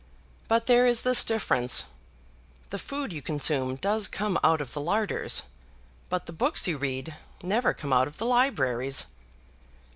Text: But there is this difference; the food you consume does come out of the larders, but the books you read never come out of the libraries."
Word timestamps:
But 0.47 0.65
there 0.65 0.87
is 0.87 1.03
this 1.03 1.23
difference; 1.23 1.85
the 2.71 2.79
food 2.79 3.13
you 3.13 3.21
consume 3.21 3.75
does 3.75 4.07
come 4.07 4.39
out 4.43 4.59
of 4.59 4.73
the 4.73 4.81
larders, 4.81 5.43
but 6.09 6.25
the 6.25 6.33
books 6.33 6.67
you 6.67 6.79
read 6.79 7.13
never 7.43 7.71
come 7.75 7.93
out 7.93 8.07
of 8.07 8.17
the 8.17 8.25
libraries." 8.25 9.05